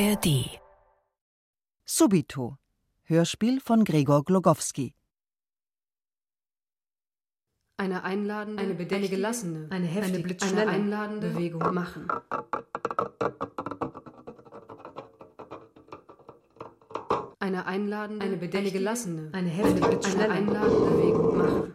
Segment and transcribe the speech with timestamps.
[0.00, 0.60] ARD
[1.84, 2.56] Subito.
[3.02, 4.94] Hörspiel von Gregor Glogowski.
[7.78, 12.06] Eine einladende, eine, eine gelassene, eine heftige, eine blitzschnelle, eine einladende Bewegung machen.
[17.40, 21.72] Eine einladende, eine, eine gelassene, eine heftige, eine, eine einladende Bewegung machen.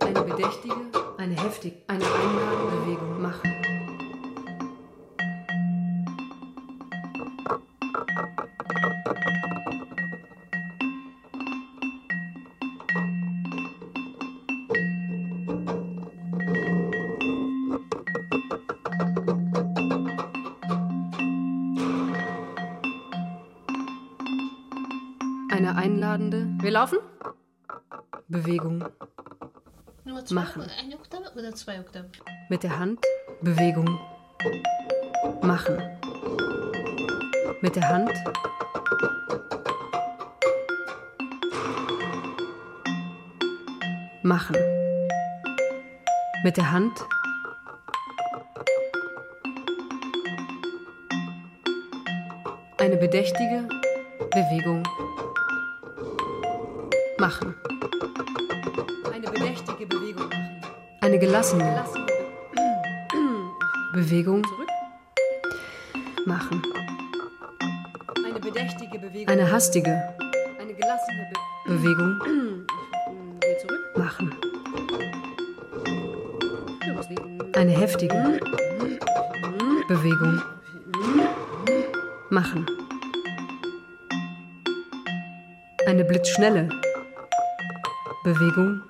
[0.00, 0.74] Eine bedächtige,
[1.18, 2.57] eine heftige, eine einladende
[26.78, 26.98] laufen?
[28.28, 28.84] Bewegung.
[30.30, 30.62] Machen.
[30.80, 32.12] Eine Oktave oder zwei Oktaven?
[32.48, 33.00] Mit der Hand.
[33.40, 33.98] Bewegung.
[35.42, 35.76] Machen.
[37.62, 38.12] Mit der Hand.
[44.22, 44.56] Machen.
[46.44, 46.96] Mit der Hand.
[52.78, 53.68] Eine bedächtige
[54.30, 54.84] Bewegung.
[57.18, 57.52] Machen.
[59.12, 60.60] Eine bedächtige Bewegung machen.
[61.00, 61.84] Eine gelassene
[63.92, 64.46] Bewegung.
[66.26, 66.62] Machen.
[68.24, 69.28] Eine bedächtige Bewegung.
[69.28, 69.90] Eine hastige
[70.60, 71.28] Eine gelassene
[71.66, 72.20] Be Bewegung.
[73.62, 73.96] Zurück.
[73.96, 74.32] Machen.
[77.56, 78.40] Eine heftige
[79.88, 80.40] Bewegung.
[82.30, 82.66] Machen.
[85.86, 86.68] Eine blitzschnelle
[88.34, 88.82] Bewegung.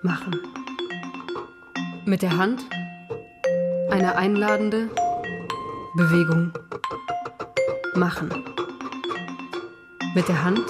[0.00, 0.40] Machen.
[2.06, 2.64] Mit der Hand
[3.90, 4.88] eine einladende
[5.94, 6.50] Bewegung.
[7.94, 8.30] Machen.
[10.14, 10.64] Mit der Hand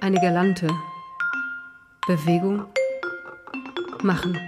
[0.00, 0.68] eine galante
[2.06, 2.64] Bewegung.
[4.04, 4.38] Machen.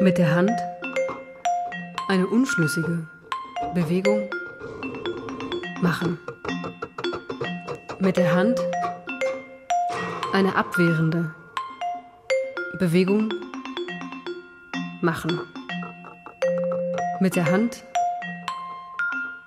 [0.00, 0.52] Mit der Hand
[2.06, 3.08] eine unschlüssige
[3.74, 4.30] Bewegung.
[5.82, 6.16] Machen.
[8.06, 8.60] Mit der Hand
[10.32, 11.34] eine abwehrende
[12.78, 13.34] Bewegung.
[15.00, 15.40] Machen.
[17.18, 17.82] Mit der Hand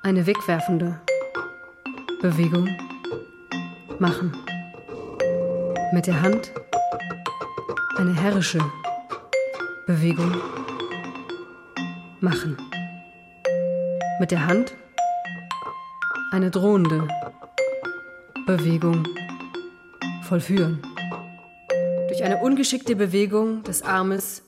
[0.04, 1.00] eine wegwerfende
[2.22, 2.68] Bewegung.
[3.98, 4.36] Machen.
[5.94, 6.52] Mit der Hand
[7.96, 8.60] eine herrische
[9.88, 10.36] Bewegung.
[12.20, 12.58] Machen.
[14.20, 14.76] Mit der Hand
[16.34, 17.08] eine drohende
[18.58, 19.08] Bewegung.
[20.24, 20.82] Vollführen.
[22.08, 24.42] Durch eine ungeschickte Bewegung des Armes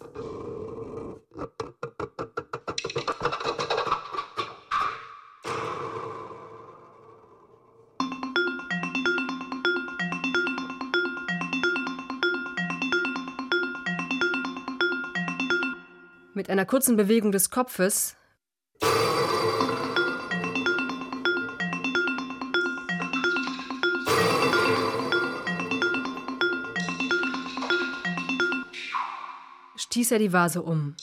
[16.34, 18.16] mit einer kurzen Bewegung des Kopfes
[30.02, 30.96] stieß er die Vase um.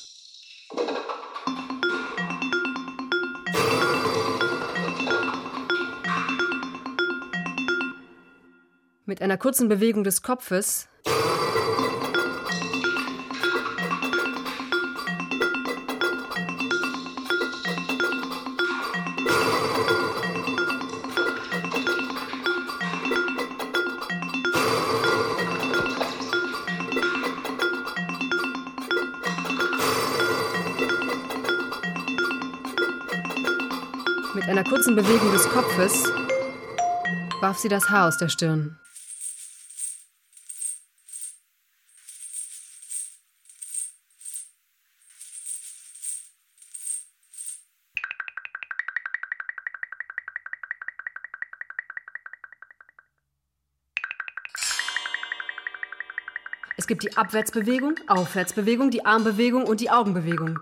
[9.07, 10.89] Mit einer kurzen Bewegung des Kopfes
[34.49, 36.05] Mit einer kurzen Bewegung des Kopfes
[37.43, 38.79] warf sie das Haar aus der Stirn.
[56.79, 60.59] Es gibt die Abwärtsbewegung, Aufwärtsbewegung, die Armbewegung und die Augenbewegung.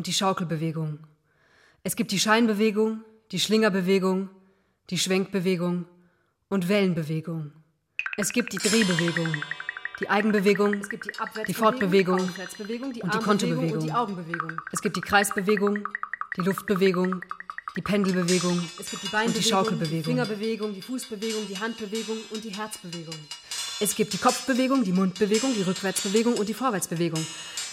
[0.00, 0.98] Und die Schaukelbewegung.
[1.82, 4.30] Es gibt die Scheinbewegung, die Schlingerbewegung,
[4.88, 5.84] die Schwenkbewegung
[6.48, 7.52] und Wellenbewegung.
[8.16, 9.30] Es gibt die Drehbewegung,
[10.00, 11.10] die Eigenbewegung, es gibt die,
[11.48, 12.30] die Fortbewegung
[12.94, 13.72] die und die Kontobewegung.
[13.72, 14.52] und die Augenbewegung.
[14.72, 15.86] Es gibt die Kreisbewegung,
[16.34, 17.22] die Luftbewegung,
[17.76, 19.98] die Pendelbewegung Es gibt die und die Schaukelbewegung.
[19.98, 23.16] die Fingerbewegung, die Fußbewegung, die Handbewegung und die Herzbewegung.
[23.80, 27.20] Es gibt die Kopfbewegung, die Mundbewegung, die Rückwärtsbewegung und die Vorwärtsbewegung.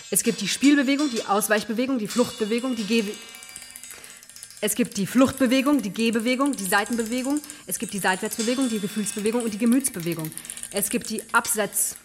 [0.10, 3.04] Es gibt die Spielbewegung, die Ausweichbewegung, die Fluchtbewegung, die Geh
[4.60, 9.54] es gibt die Fluchtbewegung, die Gehbewegung, die Seitenbewegung, es gibt die Seitwärtsbewegung, die Gefühlsbewegung und
[9.54, 10.32] die Gemütsbewegung.
[10.72, 11.96] Es gibt die Absetz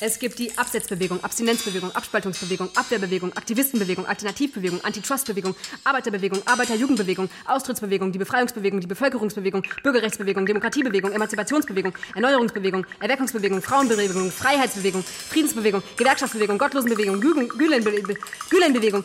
[0.00, 8.80] es gibt die Absetzbewegung, Abstinenzbewegung, Abspaltungsbewegung, Abwehrbewegung, Aktivistenbewegung, Alternativbewegung, Antitrustbewegung, Arbeiterbewegung, Arbeiterjugendbewegung, Austrittsbewegung, die Befreiungsbewegung,
[8.80, 17.20] die Bevölkerungsbewegung, Bürgerrechtsbewegung, Demokratiebewegung, Emanzipationsbewegung, Erneuerungsbewegung, Erweckungsbewegung, Frauenbewegung, Freiheitsbewegung, Friedensbewegung, Gewerkschaftsbewegung, Gottlosenbewegung,
[18.50, 19.04] Gülenbewegung,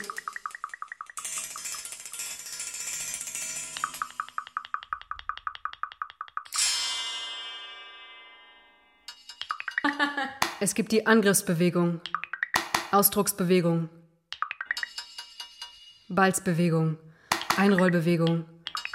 [10.64, 12.02] Es gibt die Angriffsbewegung,
[12.92, 13.90] Ausdrucksbewegung,
[16.08, 17.00] Balzbewegung,
[17.58, 18.46] Einrollbewegung,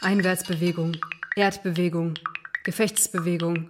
[0.00, 0.96] Einwärtsbewegung,
[1.34, 2.14] Erdbewegung,
[2.62, 3.68] Gefechtsbewegung,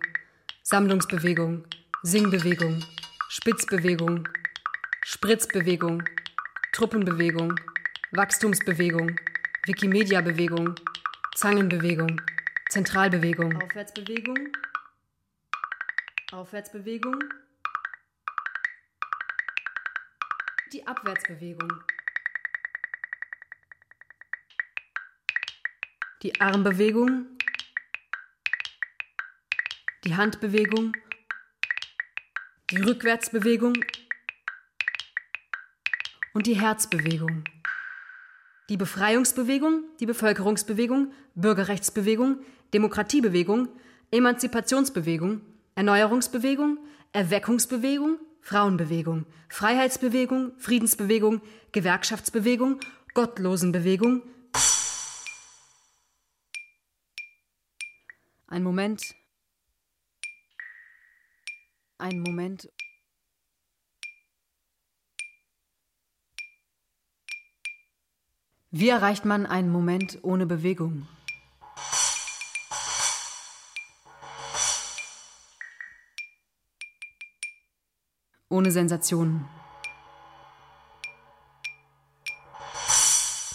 [0.62, 1.64] Sammlungsbewegung,
[2.02, 2.84] Singbewegung,
[3.30, 4.28] Spitzbewegung,
[5.02, 6.02] Spritzbewegung,
[6.72, 7.54] Truppenbewegung,
[8.10, 9.16] Wachstumsbewegung,
[9.64, 10.74] Wikimedia-Bewegung,
[11.34, 12.20] Zangenbewegung,
[12.68, 14.48] Zentralbewegung, Aufwärtsbewegung,
[16.30, 17.24] Aufwärtsbewegung,
[20.72, 21.70] die Abwärtsbewegung.
[26.22, 27.26] Die Armbewegung,
[30.04, 30.92] die Handbewegung,
[32.70, 33.74] die Rückwärtsbewegung
[36.32, 37.44] und die Herzbewegung.
[38.68, 42.40] Die Befreiungsbewegung, die Bevölkerungsbewegung, Bürgerrechtsbewegung,
[42.74, 43.68] Demokratiebewegung,
[44.10, 45.42] Emanzipationsbewegung,
[45.76, 46.78] Erneuerungsbewegung,
[47.12, 52.78] Erweckungsbewegung, Frauenbewegung, Freiheitsbewegung, Friedensbewegung, Gewerkschaftsbewegung,
[53.12, 54.22] Gottlosenbewegung.
[58.46, 59.02] Ein Moment.
[61.98, 62.70] Ein Moment.
[68.70, 71.08] Wie erreicht man einen Moment ohne Bewegung?
[78.48, 79.48] Ohne Sensationen.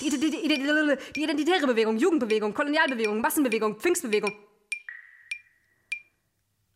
[0.02, 4.34] Die, die, die, die, identitäre Bewegung, Jugendbewegung, Kolonialbewegung, Massenbewegung, Pfingstbewegung.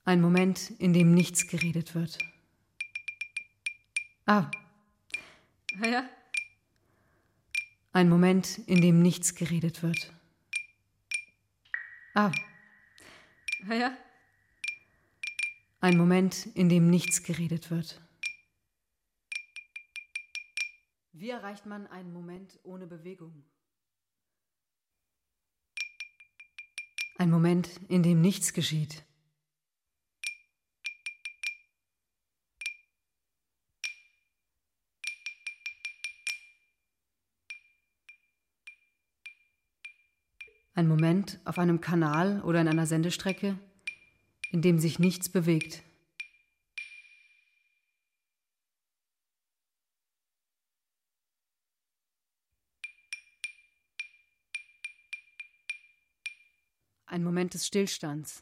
[0.04, 2.20] Ein Moment, in dem nichts geredet wird.
[4.28, 4.52] Ah.
[5.84, 6.08] Ja.
[7.92, 10.14] Ein Moment, in dem nichts geredet wird.
[12.14, 12.32] Ah.
[13.68, 13.98] Ja.
[15.82, 18.05] Ein Moment, in dem nichts geredet wird.
[21.18, 23.46] Wie erreicht man einen Moment ohne Bewegung?
[27.18, 29.06] Ein Moment, in dem nichts geschieht.
[40.74, 43.58] Ein Moment auf einem Kanal oder in einer Sendestrecke,
[44.52, 45.82] in dem sich nichts bewegt.
[57.45, 58.42] Moment des Stillstands.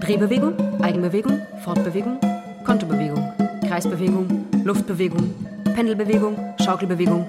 [0.00, 2.18] Drehbewegung, Eigenbewegung, Fortbewegung,
[2.64, 3.32] Kontobewegung,
[3.68, 5.34] Kreisbewegung, Luftbewegung,
[5.74, 7.26] Pendelbewegung, Schaukelbewegung,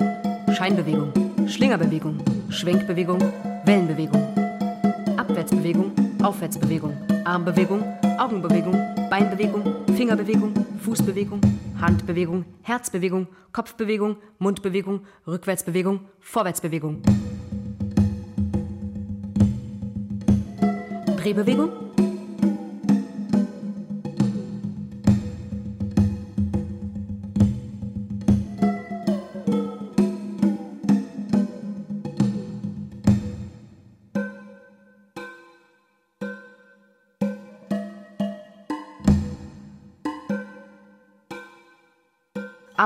[0.56, 1.12] Scheinbewegung,
[1.48, 2.20] Schlingerbewegung,
[2.50, 3.20] Schwenkbewegung,
[3.66, 4.22] Wellenbewegung,
[5.18, 5.92] Abwärtsbewegung,
[6.24, 6.96] Aufwärtsbewegung,
[7.28, 7.84] Armbewegung,
[8.18, 8.74] Augenbewegung,
[9.10, 9.62] Beinbewegung,
[9.98, 11.42] Fingerbewegung, Fußbewegung,
[11.78, 17.02] Handbewegung, Herzbewegung, Kopfbewegung, Mundbewegung, Rückwärtsbewegung, Vorwärtsbewegung.
[21.18, 21.87] Drehbewegung,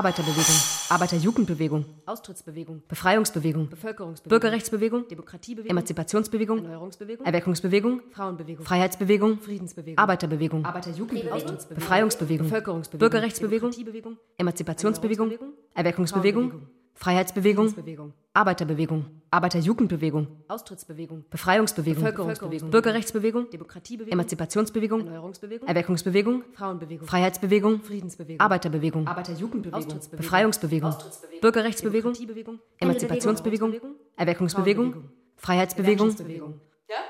[0.02, 0.56] Arbeiterbewegung,
[0.88, 12.46] Arbeiterjugendbewegung, Austrittsbewegung, Befreiungsbewegung, Bevölkerungsbewegung, Bürgerrechtsbewegung, Demokratiebewegung, Emanzipationsbewegung, Erneuerungsbewegung, Erweckungsbewegung, Frauenbewegung, Freiheitsbewegung, Friedensbewegung, Arbeiterbewegung, Arbeiterjugendbewegung, Befreiungsbewegung,
[12.48, 15.32] Bevölkerungsbewegung, Bürgerrechtsbewegung, Emanzipationsbewegung,
[15.72, 18.12] Erweckungsbewegung, Freiheitsbewegung, Bewegung.
[18.34, 21.24] Arbeiterbewegung, Arbeiterjugendbewegung, Austrittsbewegung.
[21.30, 22.70] Befreiungsbewegung, Bevölkerungsbewegung.
[22.70, 24.12] Bürgerrechtsbewegung, Demokratiebewegung.
[24.12, 25.68] Emanzipationsbewegung, Erneuerungsbewegung.
[25.68, 27.06] Erweckungsbewegung, Frauenbewegung.
[27.06, 28.40] Freiheitsbewegung, Friedensbewegung.
[28.40, 29.78] Arbeiterbewegung, Arbeiterjugendbewegung.
[29.78, 31.40] Austrittsbewegung, Befreiungsbewegung, Austrittsbewegung.
[31.40, 32.58] Bürgerrechtsbewegung, Demokratiebewegung.
[32.78, 33.74] Emanzipationsbewegung.
[34.16, 35.10] Erweckungsbewegung, Frauenbewegung.
[35.36, 36.60] Freiheitsbewegung.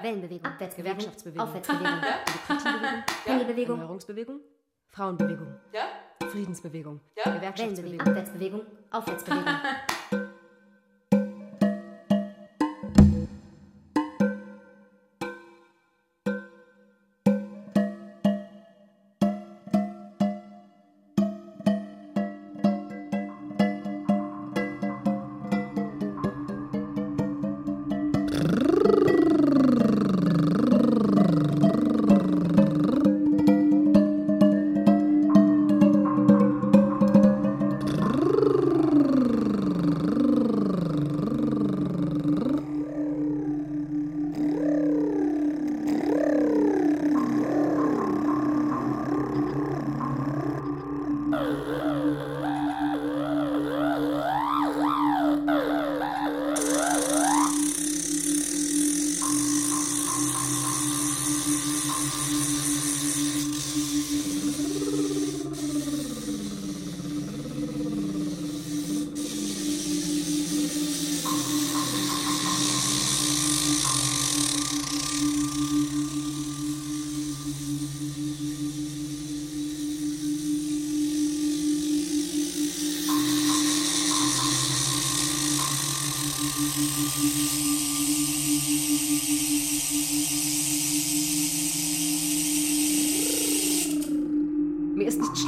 [0.00, 1.40] Wellenbewegung, Abwärtsbewegung, Gewerkschaftsbewegung.
[1.46, 4.40] Aufwärtsbewegung, Demokratiebewegung, Pendelbewegung, Erneuerungsbewegung.
[4.88, 5.46] Frauenbewegung.
[5.72, 5.82] Ja?
[6.32, 7.00] Friedensbewegung.
[7.14, 8.00] Wellenbewegung, Gewerkschaftsbewegung.
[8.08, 9.44] Abwärtsbewegung, Aufwärtsbewegung.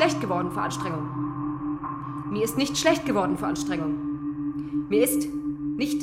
[0.05, 1.09] schlecht geworden vor Anstrengung.
[2.31, 3.95] Mir ist nicht schlecht geworden vor Anstrengung.
[4.91, 5.27] Mir ist
[5.79, 6.03] nicht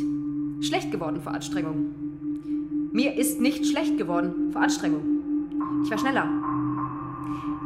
[0.62, 2.90] schlecht geworden vor Anstrengung.
[2.92, 5.04] Mir ist nicht schlecht geworden vor Anstrengung.
[5.84, 6.28] Ich war schneller.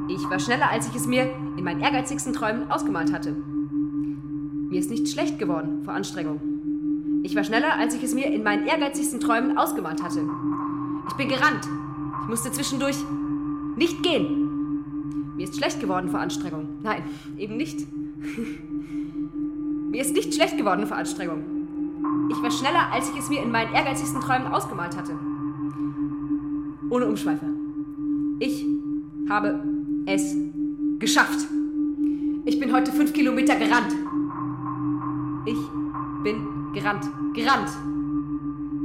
[0.09, 3.31] Ich war schneller, als ich es mir in meinen ehrgeizigsten Träumen ausgemalt hatte.
[3.31, 6.41] Mir ist nicht schlecht geworden vor Anstrengung.
[7.23, 10.27] Ich war schneller, als ich es mir in meinen ehrgeizigsten Träumen ausgemalt hatte.
[11.07, 11.65] Ich bin gerannt.
[12.23, 12.97] Ich musste zwischendurch
[13.77, 14.44] nicht gehen.
[15.35, 16.67] Mir ist schlecht geworden vor Anstrengung.
[16.81, 17.03] Nein,
[17.37, 17.85] eben nicht.
[19.91, 21.43] mir ist nicht schlecht geworden vor Anstrengung.
[22.29, 25.13] Ich war schneller, als ich es mir in meinen ehrgeizigsten Träumen ausgemalt hatte.
[26.89, 27.45] Ohne Umschweife.
[28.39, 28.65] Ich
[29.29, 29.61] habe
[30.05, 30.35] es
[30.99, 31.47] geschafft.
[32.45, 33.93] Ich bin heute fünf Kilometer gerannt.
[35.45, 35.57] Ich
[36.23, 37.05] bin gerannt.
[37.33, 37.69] Gerannt.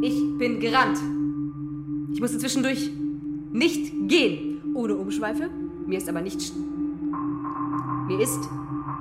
[0.02, 0.98] Ich bin gerannt.
[2.12, 2.90] Ich musste zwischendurch
[3.52, 4.62] nicht gehen.
[4.74, 5.50] Ohne Umschweife.
[5.90, 6.52] Mir ist aber nicht.
[8.06, 8.48] Mir ist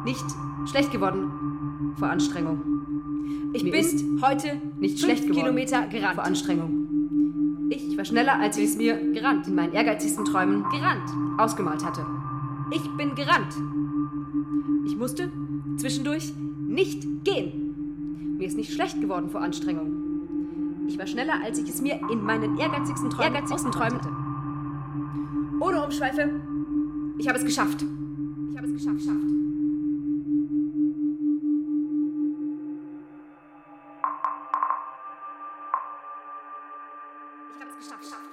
[0.05, 0.25] nicht
[0.65, 3.51] schlecht geworden vor Anstrengung.
[3.53, 7.67] Ich bin heute nicht schlecht geworden Kilometer gerannt vor Anstrengung.
[7.69, 12.03] Ich war schneller, als ich es mir gerannt in meinen ehrgeizigsten Träumen gerannt ausgemalt hatte.
[12.71, 13.53] Ich bin gerannt.
[14.87, 15.31] Ich musste
[15.77, 16.33] zwischendurch
[16.67, 18.35] nicht gehen.
[18.39, 20.87] Mir ist nicht schlecht geworden vor Anstrengung.
[20.87, 24.09] Ich war schneller, als ich es mir in meinen ehrgeizigsten Träumen, ehrgeizigsten Träumen hatte.
[25.59, 26.48] Ohne Umschweife.
[27.19, 27.81] Ich habe es geschafft.
[27.81, 28.97] Ich habe es geschafft.
[28.97, 29.17] geschafft.
[37.55, 38.03] Ich habe es geschafft.
[38.03, 38.23] geschafft.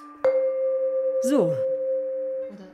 [1.23, 1.53] So,
[2.53, 2.69] Oder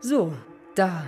[0.00, 0.32] so,
[0.76, 1.06] da.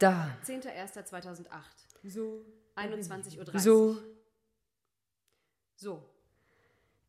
[0.00, 0.34] Da.
[0.46, 1.44] 10.01.2008.
[2.04, 2.42] So.
[2.74, 3.60] 21.30 Uhr.
[3.60, 3.98] So.
[5.76, 6.02] So.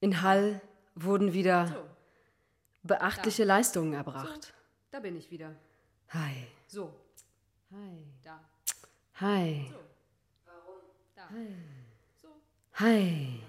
[0.02, 0.60] In Hall
[0.96, 1.86] wurden wieder So.
[2.84, 4.54] beachtliche Leistungen erbracht.
[4.92, 5.56] Da bin ich wieder.
[6.10, 6.48] Hi.
[6.68, 6.94] So.
[7.72, 8.04] Hi.
[8.24, 8.40] Da.
[9.22, 9.68] Hi.
[9.72, 9.80] So.
[10.46, 10.82] Warum?
[11.16, 11.30] Da.
[12.22, 12.28] So.
[12.74, 13.40] Hi.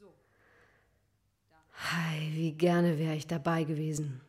[0.00, 0.06] So.
[1.74, 4.22] Hi, wie gerne wäre ich dabei gewesen.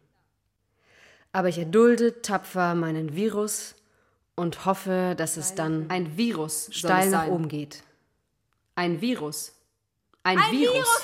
[1.32, 3.76] Aber ich erdulde tapfer meinen Virus
[4.38, 7.84] und hoffe, dass es dann Ein Virus steil nach oben geht.
[8.75, 9.53] Ein Virus.
[10.24, 11.03] Ein, Virus.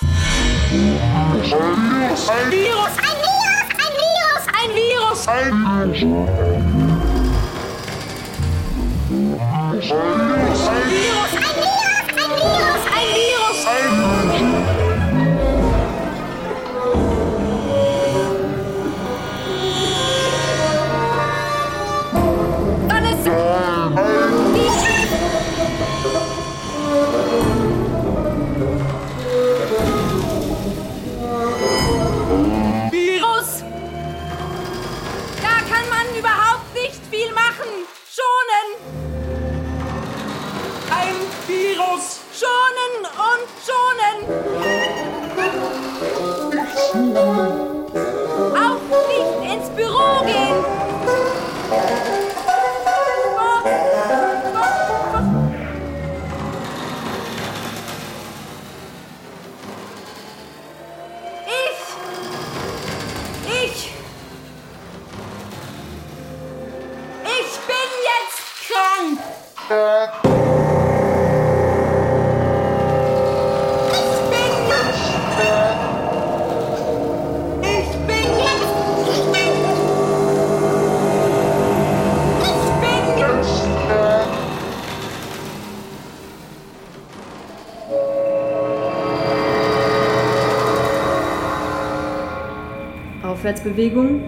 [93.43, 94.23] Aufwärtsbewegung.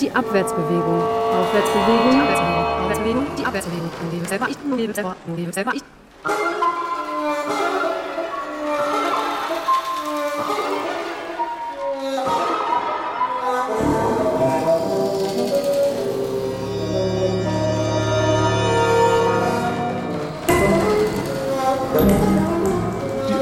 [0.00, 1.02] Die Abwärtsbewegung.
[1.02, 2.22] Aufwärtsbewegung.
[2.80, 3.26] Aufwärtsbewegung.
[3.36, 3.90] Die Abwärtsbewegung.
[4.06, 4.46] Ich lebe selber.
[4.48, 5.72] Ich lebe selber.
[5.74, 5.82] Ich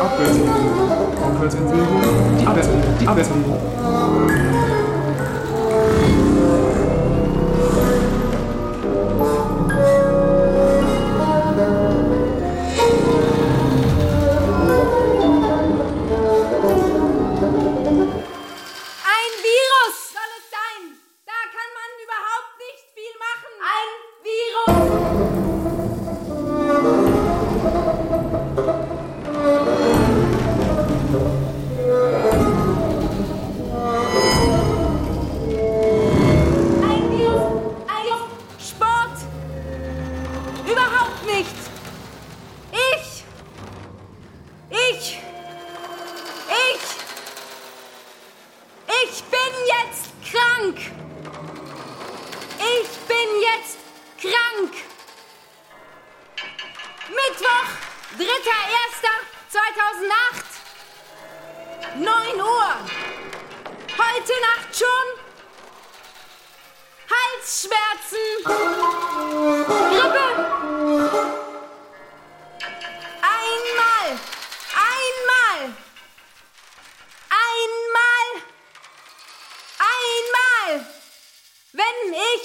[0.00, 0.54] Abwärtsbewegung,
[1.22, 2.00] Aufwärtsbewegung,
[2.40, 4.87] die Abwärtsbewegung, die Abwärtsbewegung.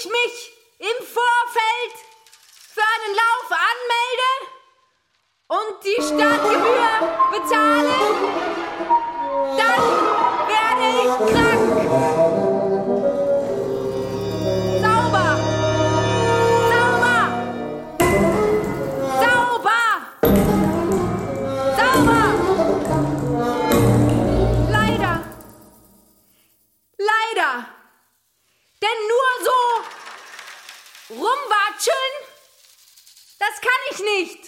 [0.04, 1.94] ich mich im Vorfeld
[2.74, 4.30] für einen Lauf anmelde
[5.48, 6.90] und die Startgebühr
[7.32, 7.94] bezahle,
[9.56, 10.23] dann
[34.20, 34.43] nicht.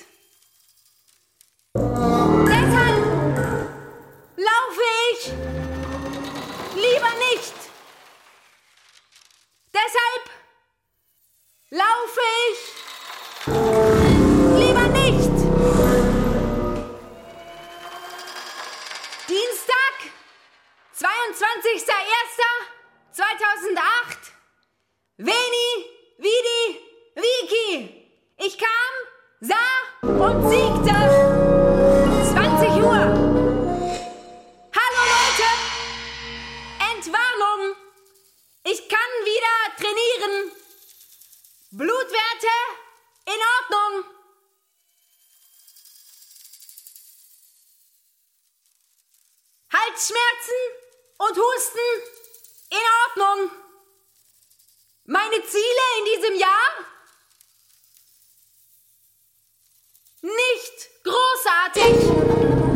[38.68, 40.50] Ich kann wieder trainieren.
[41.70, 42.54] Blutwerte
[43.26, 44.04] in Ordnung.
[49.72, 50.60] Halsschmerzen
[51.18, 51.78] und Husten
[52.70, 53.52] in Ordnung.
[55.04, 56.70] Meine Ziele in diesem Jahr?
[60.22, 62.75] Nicht großartig.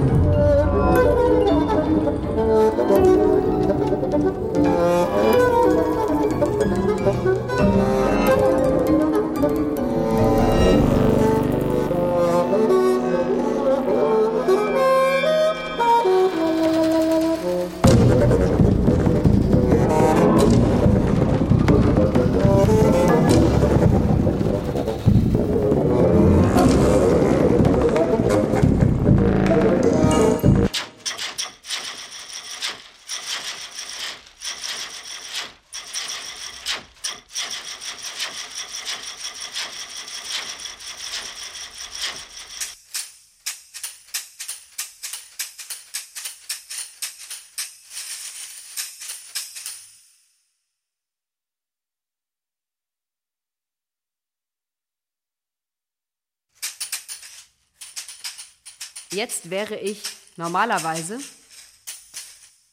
[59.13, 60.03] Jetzt wäre ich
[60.37, 61.19] normalerweise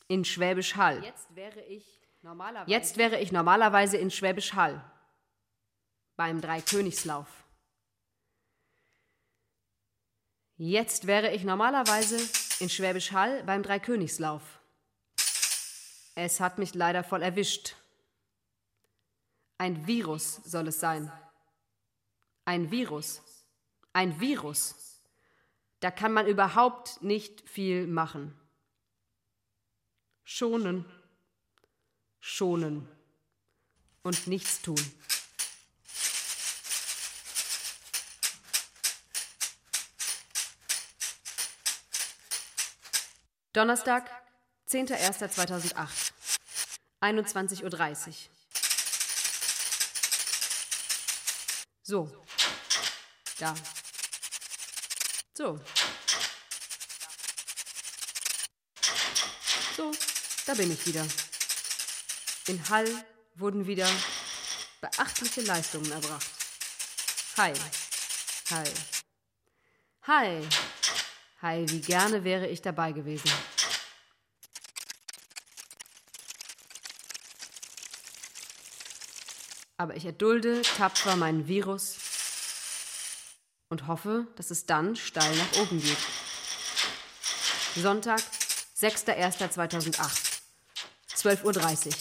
[0.08, 1.04] in Schwäbisch Hall.
[1.04, 1.84] Jetzt wäre ich
[2.22, 4.84] normalerweise, Jetzt wäre ich normalerweise in Schwäbisch Hall.
[6.16, 7.28] Beim Dreikönigslauf.
[10.58, 12.18] Jetzt wäre ich normalerweise
[12.60, 14.42] in Schwäbisch Hall beim Dreikönigslauf.
[16.16, 17.76] Es hat mich leider voll erwischt.
[19.60, 21.12] Ein Virus soll es sein.
[22.46, 23.22] Ein Virus.
[23.94, 24.87] Ein Virus.
[25.80, 28.40] Da kann man überhaupt nicht viel machen.
[30.24, 30.86] Schonen.
[32.20, 32.88] Schonen.
[34.02, 34.80] Und nichts tun.
[43.54, 44.12] Donnerstag,
[44.70, 46.12] 10.01.2008,
[47.02, 48.14] 21.30 Uhr.
[51.82, 52.26] So.
[53.40, 53.56] Da.
[55.38, 55.60] So.
[59.76, 59.92] So,
[60.48, 61.06] da bin ich wieder.
[62.48, 62.88] In Hall
[63.36, 63.88] wurden wieder
[64.82, 66.26] beachtliche Leistungen erbracht.
[67.38, 67.54] Hi.
[68.50, 68.64] Hi.
[70.08, 70.48] Hi.
[71.44, 73.32] Hi, wie gerne wäre ich dabei gewesen.
[79.78, 82.07] Aber ich erdulde tapfer meinen Virus
[83.70, 85.98] und hoffe, dass es dann steil nach oben geht.
[87.76, 88.22] Sonntag,
[88.80, 90.40] 6.01.2008,
[91.16, 91.94] 12.30 Uhr.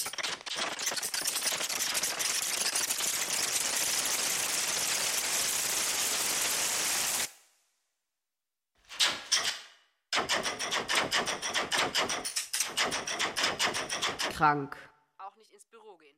[14.37, 14.77] Krank.
[15.17, 16.17] Auch nicht ins Büro gehen.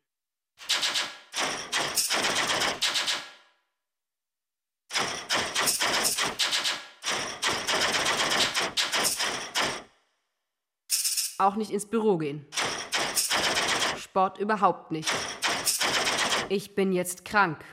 [11.49, 12.45] Auch nicht ins Büro gehen.
[13.97, 15.11] Sport überhaupt nicht.
[16.51, 17.65] Ich bin jetzt krank.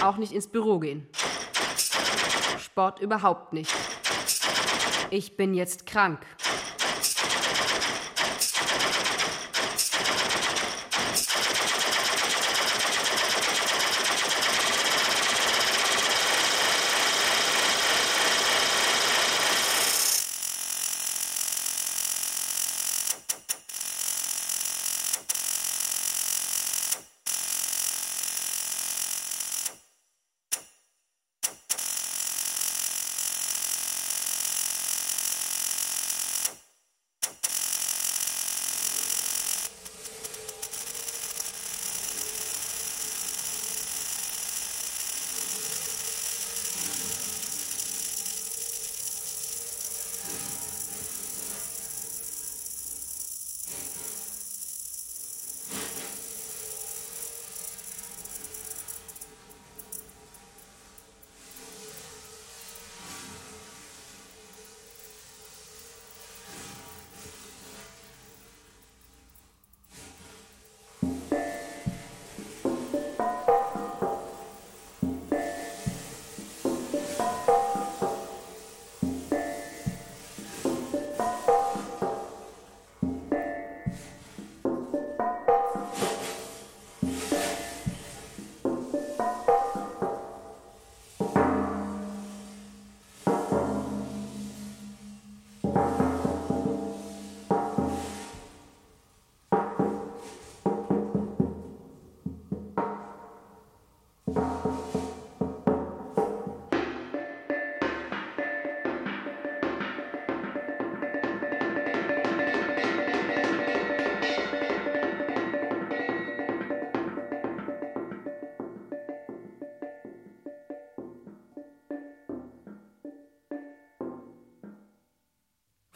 [0.00, 1.08] Auch nicht ins Büro gehen.
[2.60, 3.74] Sport überhaupt nicht.
[5.10, 6.20] Ich bin jetzt krank.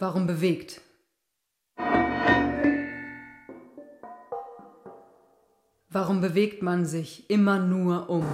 [0.03, 0.81] Warum bewegt?
[5.91, 8.27] Warum bewegt man sich immer nur um?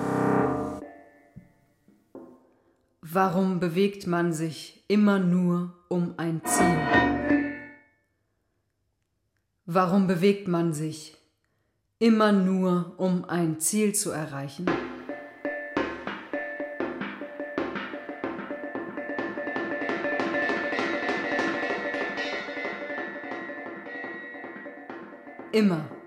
[3.03, 6.79] Warum bewegt man sich immer nur um ein Ziel?
[9.67, 11.19] Warum bewegt man sich
[11.99, 14.65] immer nur um ein Ziel zu erreichen?
[25.53, 25.98] Immer.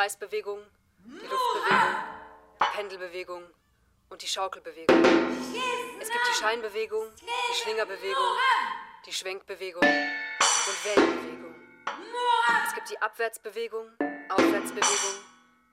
[0.00, 0.64] Kreisbewegung,
[1.04, 1.94] die Luftbewegung,
[2.58, 3.44] die Pendelbewegung
[4.08, 4.96] und die Schaukelbewegung.
[6.00, 8.36] Es gibt die Scheinbewegung, die Schlingerbewegung,
[9.04, 11.54] die Schwenkbewegung und Wellenbewegung.
[12.66, 13.90] Es gibt die Abwärtsbewegung,
[14.30, 15.16] Aufwärtsbewegung,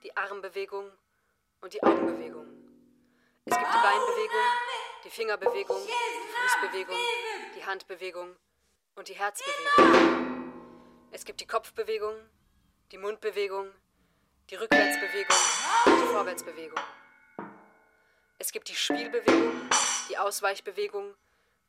[0.03, 0.91] die Armbewegung
[1.61, 2.47] und die Augenbewegung.
[3.45, 4.47] Es gibt die Beinbewegung,
[5.05, 6.97] die Fingerbewegung, die Fußbewegung,
[7.55, 8.35] die Handbewegung
[8.95, 10.51] und die Herzbewegung.
[11.11, 12.17] Es gibt die Kopfbewegung,
[12.91, 13.71] die Mundbewegung,
[14.49, 15.35] die Rückwärtsbewegung
[15.85, 16.79] und die Vorwärtsbewegung.
[18.39, 19.69] Es gibt die Spielbewegung,
[20.09, 21.15] die Ausweichbewegung,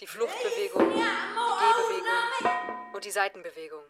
[0.00, 3.82] die Fluchtbewegung, die Gehbewegung und die Seitenbewegung.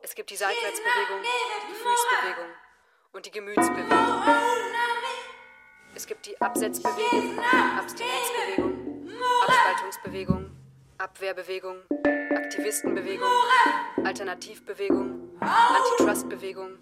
[0.00, 2.50] Es gibt die Seitwärtsbewegung, die Fußbewegung
[3.12, 4.22] und die Gemütsbewegung.
[5.94, 7.38] Es gibt die Absetzbewegung,
[7.78, 9.12] Abstinenzbewegung,
[9.46, 10.50] Abspaltungsbewegung,
[10.96, 11.82] Abwehrbewegung,
[12.34, 13.28] Aktivistenbewegung,
[14.02, 16.78] Alternativbewegung, Antitrustbewegung,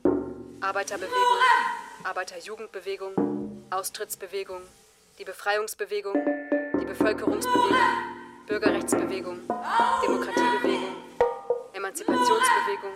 [0.63, 1.39] Arbeiterbewegung,
[2.05, 4.61] Arbeiterjugendbewegung, Austrittsbewegung,
[5.19, 6.15] die Befreiungsbewegung,
[6.79, 7.79] die Bevölkerungsbewegung,
[8.47, 9.41] Bürgerrechtsbewegung,
[10.03, 10.97] Demokratiebewegung,
[11.73, 12.93] Emanzipationsbewegung,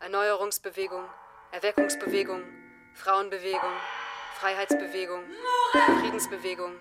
[0.00, 1.04] Erneuerungsbewegung,
[1.52, 2.42] Erweckungsbewegung,
[2.94, 3.72] Frauenbewegung,
[4.40, 5.22] Freiheitsbewegung,
[6.00, 6.72] Friedensbewegung,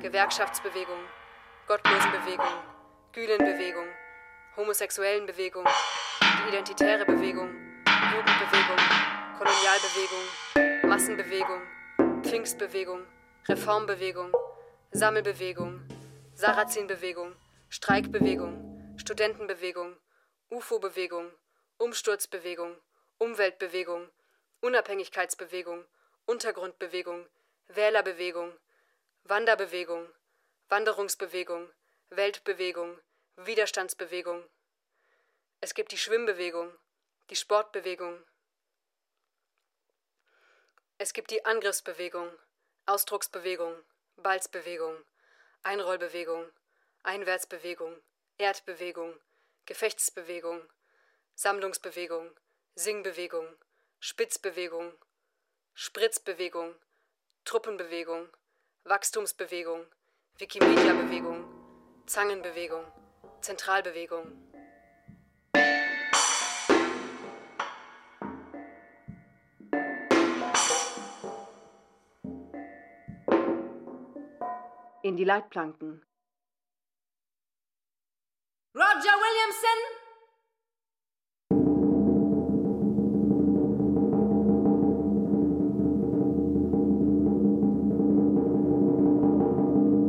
[0.00, 0.98] Gewerkschaftsbewegung,
[1.66, 2.52] Gottlosenbewegung,
[3.12, 3.86] Gülenbewegung,
[4.56, 5.64] Homosexuellenbewegung,
[6.20, 7.48] die Identitäre Bewegung,
[8.12, 8.76] Jugendbewegung,
[9.40, 11.62] Kolonialbewegung, Massenbewegung,
[12.22, 13.06] Pfingstbewegung,
[13.48, 14.36] Reformbewegung,
[14.92, 15.80] Sammelbewegung,
[16.34, 17.34] Sarazenbewegung,
[17.70, 19.96] Streikbewegung, Studentenbewegung,
[20.50, 21.32] UFO-Bewegung,
[21.78, 22.76] Umsturzbewegung,
[23.16, 24.10] Umweltbewegung,
[24.60, 25.86] Unabhängigkeitsbewegung,
[26.26, 27.24] Untergrundbewegung,
[27.68, 28.52] Wählerbewegung,
[29.24, 30.06] Wanderbewegung,
[30.68, 31.70] Wanderungsbewegung,
[32.10, 32.98] Weltbewegung,
[33.36, 34.44] Widerstandsbewegung.
[35.62, 36.70] Es gibt die Schwimmbewegung,
[37.30, 38.18] die Sportbewegung.
[41.02, 42.28] Es gibt die Angriffsbewegung,
[42.84, 43.74] Ausdrucksbewegung,
[44.18, 44.94] Balzbewegung,
[45.62, 46.44] Einrollbewegung,
[47.02, 47.96] Einwärtsbewegung,
[48.36, 49.14] Erdbewegung,
[49.64, 50.60] Gefechtsbewegung,
[51.34, 52.28] Sammlungsbewegung,
[52.74, 53.46] Singbewegung,
[53.98, 54.92] Spitzbewegung,
[55.72, 56.74] Spritzbewegung,
[57.46, 58.28] Truppenbewegung,
[58.84, 59.86] Wachstumsbewegung,
[60.36, 61.46] Wikimedia-Bewegung,
[62.04, 62.84] Zangenbewegung,
[63.40, 64.49] Zentralbewegung.
[75.10, 76.02] In die Leitplanken.
[78.76, 79.80] Roger Williamson.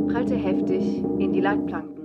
[0.08, 0.84] Prallte heftig
[1.18, 2.01] in die Leitplanken.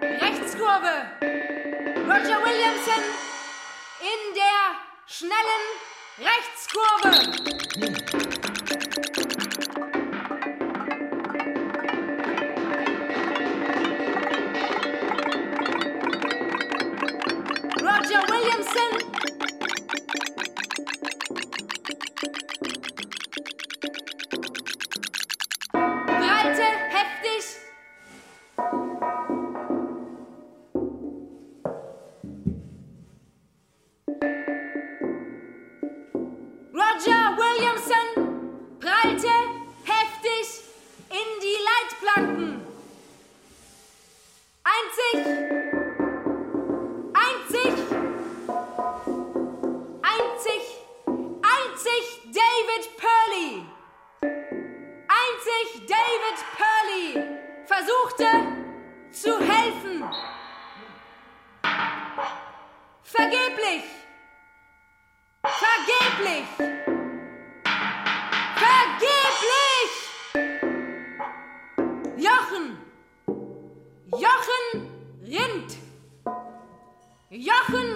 [0.00, 0.92] Rechtskurve.
[2.06, 3.04] Roger Williamson
[4.00, 4.60] in der
[5.06, 5.64] schnellen
[6.18, 7.10] Rechtskurve.
[77.36, 77.93] Jochen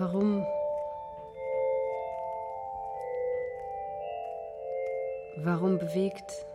[0.00, 0.46] Warum?
[5.38, 6.46] Warum bewegt?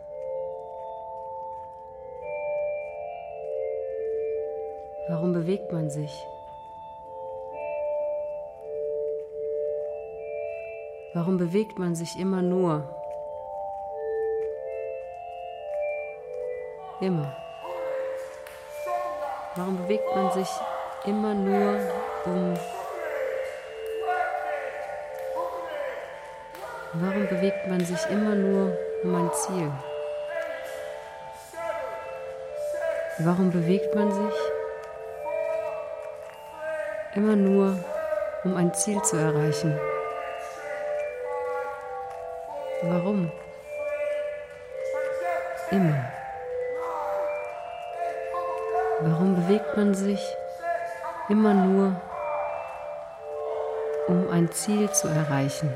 [5.09, 6.25] Warum bewegt man sich?
[11.13, 12.87] Warum bewegt man sich immer nur?
[17.01, 17.35] Immer.
[19.57, 20.49] Warum bewegt man sich
[21.05, 21.79] immer nur
[22.25, 22.82] um.
[26.95, 29.71] Warum bewegt man sich immer nur um ein Ziel?
[33.17, 34.35] Warum bewegt man sich
[37.15, 37.83] immer nur,
[38.43, 39.75] um ein Ziel zu erreichen?
[42.83, 43.31] Warum?
[45.71, 46.11] Immer.
[49.01, 50.21] Warum bewegt man sich
[51.27, 51.95] immer nur,
[54.07, 55.73] um ein Ziel zu erreichen?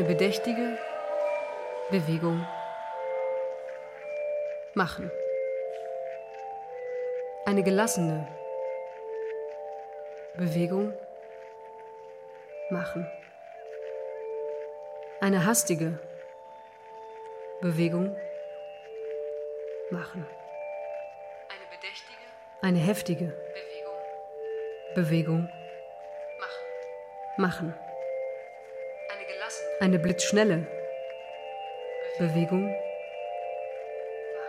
[0.00, 0.78] Eine bedächtige
[1.90, 2.46] Bewegung
[4.72, 5.10] machen.
[7.44, 8.26] Eine gelassene
[10.36, 10.94] Bewegung
[12.70, 13.06] machen.
[15.20, 15.98] Eine hastige
[17.60, 18.16] Bewegung
[19.90, 20.24] machen.
[21.50, 22.26] Eine bedächtige
[22.62, 25.42] Eine heftige Bewegung Bewegung
[26.38, 27.74] machen.
[27.74, 27.89] machen.
[29.80, 30.66] Eine blitzschnelle
[32.18, 32.74] Bewegung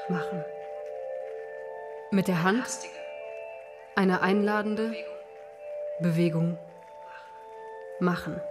[0.09, 0.43] machen.
[2.11, 2.67] Mit der Hand
[3.95, 4.93] eine einladende
[5.99, 6.57] Bewegung.
[7.99, 8.41] Machen.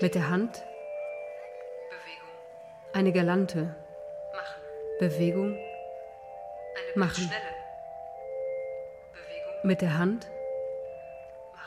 [0.00, 0.64] Mit der Hand
[2.94, 3.74] eine galante
[4.32, 4.62] machen.
[4.98, 5.58] Bewegung
[6.94, 7.30] Machen.
[9.62, 10.26] mit der Hand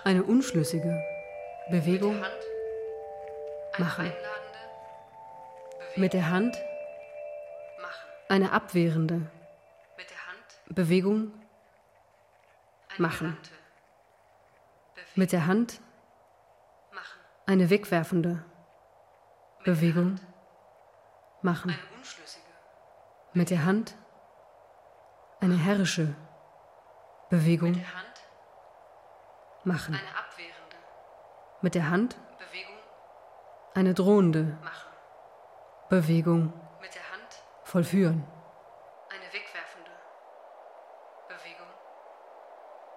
[0.03, 1.01] eine unschlüssige
[1.69, 2.44] Bewegung Hand.
[3.77, 4.13] Machen.
[5.97, 6.57] mit der Hand?
[8.29, 9.29] Eine abwehrende.
[9.97, 10.75] Mit der Hand?
[10.75, 11.31] Bewegung?
[12.97, 13.37] Machen.
[15.15, 15.81] mit der Hand?
[17.45, 18.43] Eine wegwerfende.
[19.63, 20.19] Bewegung?
[21.41, 21.77] Machen.
[23.33, 23.95] Mit der Hand?
[25.41, 26.15] Eine herrische.
[27.29, 27.83] Bewegung?
[29.63, 29.99] Machen.
[31.61, 32.15] Mit der Hand
[33.75, 34.89] eine drohende machen.
[35.89, 38.25] Bewegung Mit der Hand vollführen
[39.09, 39.91] eine wegwerfende
[41.27, 41.67] Bewegung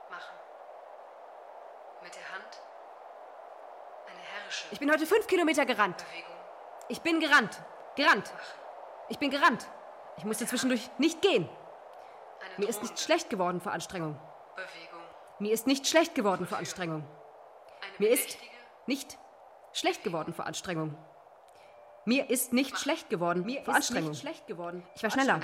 [0.09, 0.35] machen.
[2.03, 2.63] Mit der Hand
[4.07, 5.99] eine herrische Ich bin heute fünf Kilometer gerannt.
[5.99, 6.37] Bewegung
[6.89, 7.61] Ich bin gerannt.
[7.97, 8.33] Gerannt.
[9.09, 9.67] Ich bin gerannt.
[10.17, 11.49] Ich musste zwischendurch nicht gehen.
[12.41, 14.19] Eine Mir ist nicht schlecht geworden vor Anstrengung.
[14.55, 15.03] Bewegung.
[15.41, 17.05] Mir ist nicht schlecht geworden vor Anstrengung.
[17.81, 18.39] Eine Mir ist
[18.87, 19.19] nicht
[19.79, 20.97] schlecht geworden vor Anstrengung.
[22.05, 24.15] Mir ist nicht schlecht geworden vor Anstrengung.
[24.15, 24.83] schlecht geworden.
[24.95, 25.41] Ich war schneller.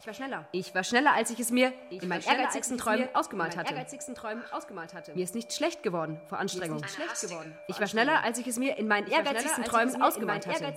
[0.00, 0.46] Ich war schneller.
[0.52, 3.54] Ich war schneller, als ich es mir in meinen ehrgeizigsten ich es Träumen mir ausgemalt
[3.54, 3.74] in meinen hatte.
[3.74, 5.14] ehrgeizigsten Träumen ausgemalt hatte.
[5.14, 6.76] Mir ist nicht schlecht geworden vor Anstrengung.
[6.80, 7.58] nicht schlecht geworden.
[7.68, 10.74] Ich war schneller, als ich es mir in meinen ehrgeizigsten Träumen mir ausgemalt hatte.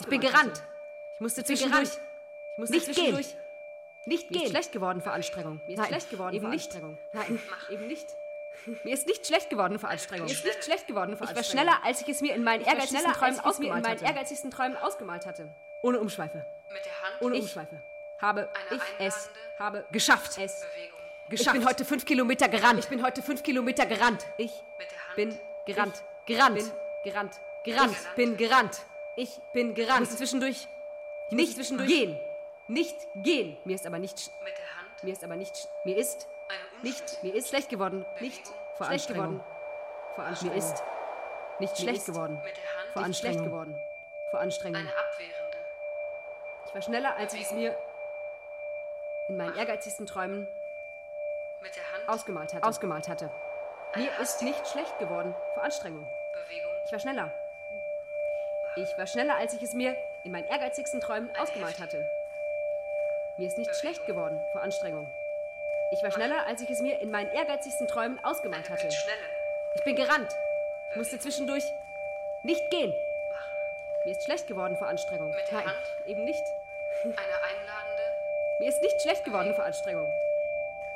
[0.00, 0.62] Ich bin gerannt.
[1.14, 1.88] Ich musste zwischendurch.
[2.52, 3.38] Ich musste Nicht zwischendurch gehen.
[4.06, 4.50] nicht Mir gehen.
[4.50, 5.60] schlecht geworden vor Anstrengung.
[5.66, 6.66] Mir ist Nein, schlecht geworden eben vor nicht.
[6.66, 6.98] Anstrengung.
[7.12, 7.40] Nein,
[7.70, 8.06] Eben nicht.
[8.84, 10.26] Mir ist nicht schlecht geworden vor Anstrengung.
[10.26, 11.66] Mir ist nicht schlecht geworden vor Ich war Anstrengung.
[11.68, 13.58] schneller, als ich es mir in meinen Ich war ehrgeizigsten schneller, Träumen als ich es
[13.58, 14.04] mir in ausgemalt meinen hatte.
[14.16, 15.54] ehrgeizigsten Träumen ausgemalt hatte.
[15.82, 16.44] Ohne Umschweife.
[16.72, 17.82] mit der Hand Ohne Ich Umschweife.
[18.20, 20.38] Habe ich es Habe geschafft.
[20.38, 20.98] es Bewegung.
[21.30, 22.78] Ich bin heute fünf Kilometer gerannt.
[22.80, 24.24] Ich bin heute fünf Kilometer gerannt.
[24.36, 26.02] Ich Mit der Hand bin gerannt.
[26.26, 26.56] Gerannt.
[26.56, 26.72] bin
[27.04, 27.40] gerannt.
[27.64, 27.92] gerannt.
[27.96, 28.80] Ich Bin gerannt.
[29.16, 30.10] Ich Bin muss gerannt.
[30.10, 30.68] zwischendurch
[31.30, 32.18] Nicht zwischendurch gehen.
[32.68, 33.56] nicht gehen.
[33.64, 34.30] Mir ist aber nicht.
[34.44, 36.28] mit der Hand Mir ist aber nicht mir ist
[36.82, 38.04] nicht mir ist schlecht geworden.
[38.20, 39.38] Nicht vor schlecht Anstrengung.
[39.38, 39.44] geworden.
[40.14, 40.82] Vor Mir ist
[41.58, 42.40] nicht Mir schlecht ist geworden.
[42.44, 43.44] mit der Hand Vor nicht schlecht Anstrengung.
[43.50, 43.82] geworden.
[44.30, 44.80] Vor Anstrengung.
[44.80, 45.58] eine abwehrende
[46.66, 47.76] Ich war schneller, als ich es mir
[49.28, 50.48] in meinen ehrgeizigsten Träumen
[51.62, 52.66] mit der Hand ausgemalt hatte.
[52.66, 53.30] Ausgemalt hatte.
[53.94, 56.06] Mir ist nicht schlecht geworden vor Anstrengung.
[56.32, 57.30] Bewegung Ich war schneller.
[58.76, 62.08] Ich war schneller, als ich es mir in meinen ehrgeizigsten Träumen ausgemalt hatte.
[63.36, 65.10] Mir ist nicht schlecht geworden vor Anstrengung.
[65.92, 68.88] Ich war schneller, als ich es mir in meinen ehrgeizigsten Träumen ausgemalt hatte.
[69.74, 70.34] Ich bin gerannt.
[70.90, 71.64] Ich musste zwischendurch
[72.42, 72.94] nicht gehen.
[74.04, 75.28] Mir ist schlecht geworden vor Anstrengung.
[75.30, 75.78] Mit der Nein, Hand?
[76.06, 76.42] eben nicht.
[77.04, 78.02] eine einladende
[78.58, 80.10] Mir ist nicht schlecht geworden vor Anstrengung.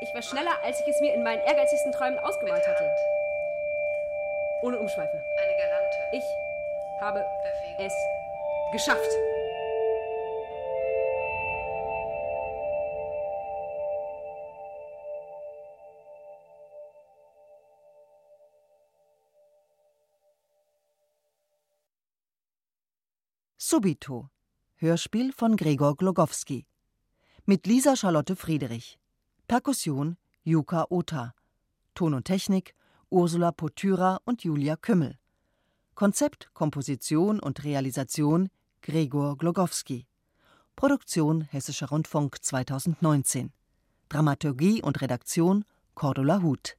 [0.01, 2.84] Ich war schneller, als ich es mir in meinen ehrgeizigsten Träumen ausgemalt hatte.
[2.84, 2.99] Hand
[4.62, 5.22] Ohne Umschweife.
[5.38, 6.24] eine galante Ich
[7.01, 7.94] habe Bewegung es
[8.72, 9.11] geschafft.
[23.68, 24.30] Subito.
[24.76, 26.68] Hörspiel von Gregor Glogowski.
[27.46, 28.96] Mit Lisa Charlotte Friedrich.
[29.48, 31.34] Perkussion Yuka Ota.
[31.92, 32.76] Ton und Technik
[33.10, 35.18] Ursula Potyra und Julia Kümmel.
[35.96, 38.50] Konzept, Komposition und Realisation
[38.82, 40.06] Gregor Glogowski.
[40.76, 43.52] Produktion Hessischer Rundfunk 2019.
[44.08, 45.64] Dramaturgie und Redaktion
[45.96, 46.76] Cordula Huth.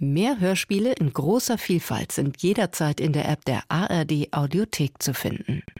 [0.00, 5.64] Mehr Hörspiele in großer Vielfalt sind jederzeit in der App der ARD Audiothek zu finden.